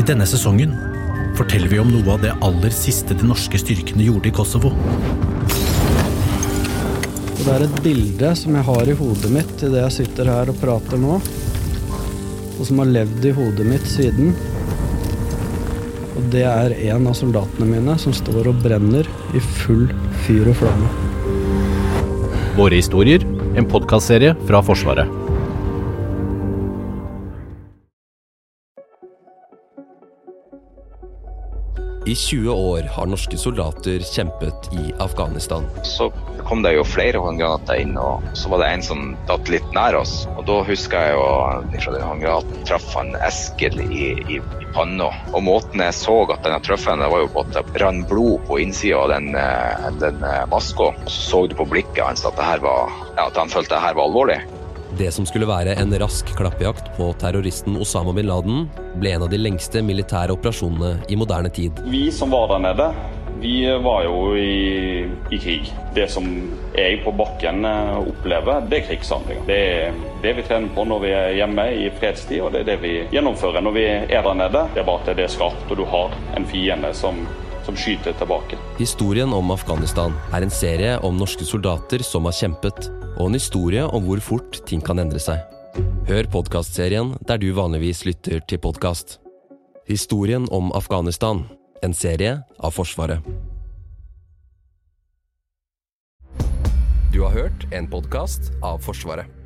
I 0.00 0.02
denne 0.08 0.24
sesongen 0.24 0.72
forteller 1.36 1.68
vi 1.68 1.78
om 1.80 1.90
noe 1.92 2.14
av 2.14 2.22
det 2.22 2.32
aller 2.40 2.72
siste 2.72 3.12
de 3.12 3.26
norske 3.28 3.58
styrkene 3.60 4.06
gjorde 4.06 4.30
i 4.30 4.32
Kosovo. 4.32 4.70
Det 7.42 7.50
er 7.52 7.66
et 7.66 7.78
bilde 7.84 8.30
som 8.38 8.56
jeg 8.56 8.66
har 8.70 8.88
i 8.88 8.96
hodet 8.96 9.32
mitt 9.34 9.52
idet 9.58 9.82
jeg 9.82 9.96
sitter 9.98 10.32
her 10.32 10.48
og 10.48 10.58
prater 10.62 11.00
nå, 11.02 11.18
og 11.20 12.64
som 12.64 12.80
har 12.80 12.92
levd 12.96 13.28
i 13.28 13.36
hodet 13.36 13.68
mitt 13.68 13.88
siden. 13.90 14.32
Og 16.16 16.28
det 16.32 16.46
er 16.48 16.76
en 16.94 17.12
av 17.12 17.18
soldatene 17.18 17.68
mine 17.68 18.00
som 18.00 18.16
står 18.16 18.48
og 18.48 18.62
brenner 18.64 19.08
i 19.36 19.44
full 19.60 19.90
fyr 20.24 20.54
og 20.54 20.62
flamme. 20.62 20.92
Våre 22.56 22.80
historier, 22.80 23.26
en 23.60 23.68
podkastserie 23.68 24.38
fra 24.48 24.64
Forsvaret. 24.64 25.21
I 32.12 32.14
20 32.14 32.52
år 32.52 32.82
har 32.92 33.06
norske 33.08 33.38
soldater 33.40 34.02
kjempet 34.04 34.66
i 34.76 34.90
Afghanistan. 35.00 35.64
Så 35.82 36.10
kom 36.44 36.60
det 36.60 36.74
jo 36.74 36.82
flere 36.84 37.22
håndgranater 37.24 37.80
inn, 37.80 37.94
og 37.96 38.26
så 38.36 38.50
var 38.52 38.60
det 38.60 38.68
en 38.68 38.84
som 38.84 39.06
datt 39.30 39.48
litt 39.48 39.70
nær 39.72 39.96
oss. 39.96 40.26
Og 40.34 40.44
da 40.50 40.58
husker 40.68 41.06
jeg 41.06 41.14
jo 41.16 41.22
fra 41.86 41.94
den 41.94 42.04
håndgranaten 42.04 42.68
traff 42.68 42.90
han 42.98 43.14
Eskil 43.24 43.80
i, 43.86 44.10
i, 44.28 44.42
i 44.42 44.68
panna. 44.76 45.08
Og 45.32 45.40
måten 45.46 45.80
jeg 45.80 45.96
så 45.96 46.18
at 46.34 46.44
den 46.44 46.68
traff 46.68 46.84
det 46.84 47.08
var 47.14 47.24
jo 47.24 47.32
på 47.32 47.46
at 47.46 47.56
det 47.56 47.80
rant 47.80 48.04
blod 48.12 48.44
på 48.50 48.60
innsida 48.60 49.00
av 49.06 49.14
den, 49.14 49.32
eh, 49.32 49.88
den 50.04 50.20
eh, 50.20 50.42
maska. 50.52 50.92
Så 51.06 51.22
så 51.32 51.46
du 51.48 51.56
på 51.56 51.64
blikket 51.64 52.04
hans 52.04 52.26
at, 52.28 52.36
det 52.36 52.44
her 52.44 52.60
var, 52.60 52.92
ja, 53.16 53.30
at 53.30 53.40
han 53.40 53.48
følte 53.48 53.72
det 53.72 53.86
her 53.86 53.96
var 53.96 54.10
alvorlig. 54.10 54.42
Det 54.98 55.08
som 55.14 55.26
skulle 55.26 55.48
være 55.48 55.72
en 55.80 55.94
rask 55.98 56.28
klappjakt 56.36 56.90
på 56.98 57.08
terroristen 57.20 57.78
Osama 57.80 58.12
bin 58.12 58.28
Laden, 58.28 58.66
ble 59.00 59.14
en 59.16 59.24
av 59.24 59.30
de 59.32 59.40
lengste 59.40 59.80
militære 59.84 60.34
operasjonene 60.36 61.06
i 61.08 61.16
moderne 61.16 61.48
tid. 61.48 61.80
Vi 61.88 62.10
som 62.12 62.32
var 62.34 62.50
der 62.52 62.60
nede, 62.66 62.88
vi 63.40 63.54
var 63.82 64.04
jo 64.04 64.36
i, 64.36 65.08
i 65.32 65.38
krig. 65.38 65.70
Det 65.96 66.10
som 66.12 66.28
jeg 66.76 67.00
på 67.02 67.14
bakken 67.16 67.64
eh, 67.64 67.96
opplever, 68.02 68.66
det 68.68 68.82
er 68.82 68.88
krigshandlinger. 68.90 69.46
Det 69.48 69.60
er 69.72 69.96
det 70.22 70.34
vi 70.38 70.44
trener 70.46 70.74
på 70.76 70.84
når 70.86 71.02
vi 71.06 71.14
er 71.16 71.38
hjemme 71.40 71.64
i 71.72 71.88
fredstid, 71.96 72.42
og 72.44 72.52
det 72.52 72.62
er 72.62 72.74
det 72.74 72.80
vi 72.84 72.92
gjennomfører 73.16 73.64
når 73.64 73.78
vi 73.78 73.86
er 73.88 74.28
der 74.28 74.36
nede. 74.44 74.66
Det 74.76 74.84
er 74.84 74.90
bare 74.90 75.02
at 75.06 75.16
det 75.16 75.26
er 75.26 75.32
skarpt, 75.32 75.72
og 75.72 75.80
du 75.80 75.86
har 75.88 76.14
en 76.36 76.46
fiende 76.52 76.92
som 76.94 77.24
som 77.62 77.76
skyter 77.78 78.12
tilbake. 78.18 78.56
Historien 78.78 79.32
om 79.32 79.50
Afghanistan 79.54 80.14
er 80.34 80.42
en 80.42 80.50
serie 80.50 80.96
om 80.98 81.14
norske 81.14 81.46
soldater 81.46 82.02
som 82.02 82.26
har 82.26 82.34
kjempet, 82.34 82.88
og 83.16 83.28
en 83.28 83.36
historie 83.38 83.84
om 83.84 84.04
hvor 84.06 84.22
fort 84.24 84.60
ting 84.68 84.82
kan 84.84 85.00
endre 85.02 85.20
seg. 85.22 85.40
Hør 86.08 86.28
podkastserien 86.32 87.14
der 87.28 87.40
du 87.40 87.50
vanligvis 87.56 88.04
lytter 88.08 88.42
til 88.48 88.60
podkast. 88.62 89.18
Historien 89.88 90.46
om 90.52 90.72
Afghanistan, 90.76 91.44
en 91.82 91.94
serie 91.96 92.38
av 92.58 92.76
Forsvaret. 92.76 93.24
Du 97.12 97.20
har 97.26 97.34
hørt 97.36 97.66
en 97.72 97.88
podkast 97.90 98.52
av 98.64 98.80
Forsvaret. 98.80 99.41